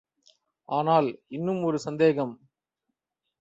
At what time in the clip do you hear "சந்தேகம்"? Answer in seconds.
1.79-2.33